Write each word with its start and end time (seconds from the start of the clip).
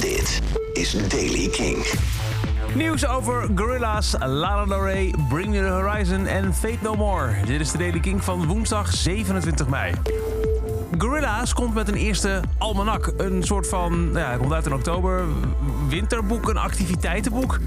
Dit 0.00 0.40
is 0.72 1.08
Daily 1.08 1.48
King. 1.48 1.86
Nieuws 2.74 3.06
over 3.06 3.48
Gorilla's, 3.54 4.14
Lana 4.18 4.64
Del 4.64 4.80
Rey, 4.80 5.14
Bring 5.28 5.48
Me 5.50 5.58
The 5.58 5.66
Horizon 5.66 6.26
en 6.26 6.54
Fate 6.54 6.78
No 6.82 6.94
More. 6.94 7.34
Dit 7.46 7.60
is 7.60 7.70
de 7.70 7.78
Daily 7.78 8.00
King 8.00 8.24
van 8.24 8.46
woensdag 8.46 8.90
27 8.90 9.68
mei. 9.68 9.92
Gorilla's 10.98 11.52
komt 11.52 11.74
met 11.74 11.88
een 11.88 11.94
eerste 11.94 12.40
almanak. 12.58 13.12
Een 13.16 13.42
soort 13.42 13.68
van, 13.68 14.04
nou 14.04 14.18
ja, 14.18 14.26
hij 14.26 14.38
komt 14.38 14.52
uit 14.52 14.66
in 14.66 14.74
oktober, 14.74 15.24
winterboek, 15.88 16.48
een 16.48 16.56
activiteitenboek. 16.56 17.58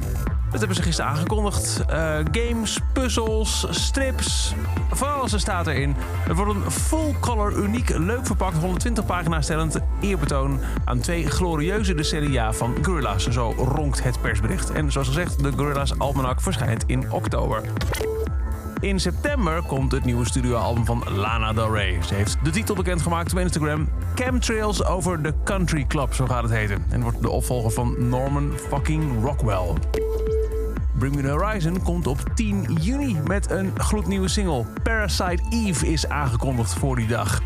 Dat 0.51 0.59
hebben 0.59 0.77
ze 0.77 0.83
gisteren 0.83 1.11
aangekondigd. 1.11 1.81
Uh, 1.89 2.17
games, 2.31 2.79
puzzels, 2.93 3.67
strips, 3.69 4.53
van 4.91 5.13
alles 5.13 5.39
staat 5.39 5.67
erin. 5.67 5.95
Het 6.27 6.37
wordt 6.37 6.51
een 6.51 6.71
full-color, 6.71 7.57
uniek, 7.57 7.89
leuk 7.89 8.25
verpakt, 8.25 8.57
120 8.57 9.05
pagina's 9.05 9.43
stellend 9.43 9.79
eerbetoon 10.01 10.59
aan 10.85 10.99
twee 10.99 11.29
glorieuze 11.29 11.93
decennia 11.93 12.53
van 12.53 12.75
Gorilla's. 12.81 13.27
Zo 13.27 13.53
ronkt 13.57 14.03
het 14.03 14.21
persbericht. 14.21 14.71
En 14.71 14.91
zoals 14.91 15.07
gezegd, 15.07 15.43
de 15.43 15.51
Gorilla's 15.55 15.93
Almanak 15.97 16.41
verschijnt 16.41 16.83
in 16.85 17.11
oktober. 17.11 17.61
In 18.81 18.99
september 18.99 19.61
komt 19.61 19.91
het 19.91 20.05
nieuwe 20.05 20.25
studioalbum 20.25 20.85
van 20.85 21.03
Lana 21.15 21.53
Del 21.53 21.73
Rey. 21.73 21.97
Ze 22.03 22.13
heeft 22.13 22.37
de 22.43 22.49
titel 22.49 22.75
bekendgemaakt 22.75 23.31
op 23.31 23.39
Instagram. 23.39 23.89
Chemtrails 24.15 24.85
over 24.85 25.21
the 25.21 25.33
Country 25.43 25.85
Club, 25.87 26.13
zo 26.13 26.25
gaat 26.25 26.43
het 26.43 26.51
heten. 26.51 26.85
En 26.89 27.01
wordt 27.01 27.21
de 27.21 27.29
opvolger 27.29 27.71
van 27.71 28.09
Norman 28.09 28.51
fucking 28.69 29.23
Rockwell. 29.23 29.73
Bring 30.97 31.15
Me 31.15 31.21
The 31.21 31.27
Horizon 31.27 31.83
komt 31.83 32.07
op 32.07 32.23
10 32.35 32.77
juni 32.79 33.17
met 33.27 33.51
een 33.51 33.71
gloednieuwe 33.77 34.27
single. 34.27 34.65
Parasite 34.83 35.43
Eve 35.49 35.87
is 35.87 36.07
aangekondigd 36.07 36.73
voor 36.73 36.95
die 36.95 37.07
dag. 37.07 37.41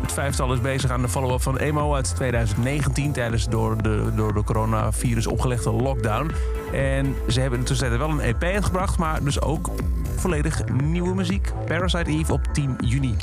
Het 0.00 0.12
vijftal 0.12 0.52
is 0.52 0.60
bezig 0.60 0.90
aan 0.90 1.02
de 1.02 1.08
follow-up 1.08 1.42
van 1.42 1.56
Emo 1.56 1.94
uit 1.94 2.14
2019 2.14 3.12
tijdens 3.12 3.48
door 3.48 3.82
de, 3.82 4.12
door 4.16 4.34
de 4.34 4.44
coronavirus 4.44 5.26
opgelegde 5.26 5.72
lockdown. 5.72 6.30
En 6.72 7.14
ze 7.28 7.40
hebben 7.40 7.58
in 7.58 7.64
de 7.64 7.70
tussentijd 7.70 8.00
wel 8.00 8.10
een 8.10 8.20
EP 8.20 8.42
uitgebracht, 8.42 8.98
maar 8.98 9.24
dus 9.24 9.40
ook 9.40 9.70
volledig 10.20 10.62
nieuwe 10.82 11.14
muziek. 11.14 11.52
Parasite 11.66 12.10
Eve 12.10 12.32
op 12.32 12.48
10 12.52 12.76
juni. 12.84 13.16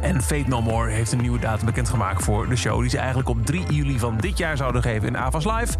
En 0.00 0.22
Fate 0.22 0.48
No 0.48 0.62
More 0.62 0.90
heeft 0.90 1.12
een 1.12 1.20
nieuwe 1.20 1.38
datum 1.38 1.66
bekendgemaakt 1.66 2.24
voor 2.24 2.48
de 2.48 2.56
show... 2.56 2.80
die 2.80 2.90
ze 2.90 2.98
eigenlijk 2.98 3.28
op 3.28 3.46
3 3.46 3.72
juli 3.72 3.98
van 3.98 4.16
dit 4.16 4.38
jaar 4.38 4.56
zouden 4.56 4.82
geven 4.82 5.08
in 5.08 5.16
Avas 5.16 5.44
Live. 5.44 5.76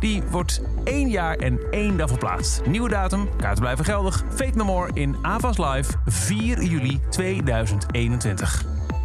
Die 0.00 0.22
wordt 0.30 0.62
één 0.84 1.08
jaar 1.08 1.36
en 1.36 1.58
één 1.70 1.96
dag 1.96 2.08
verplaatst. 2.08 2.66
Nieuwe 2.66 2.88
datum, 2.88 3.28
kaarten 3.36 3.62
blijven 3.62 3.84
geldig. 3.84 4.24
Fate 4.34 4.56
No 4.56 4.64
More 4.64 4.90
in 4.92 5.16
Avas 5.22 5.58
Live 5.58 5.92
4 6.06 6.62
juli 6.62 7.00
2021. 7.10 8.73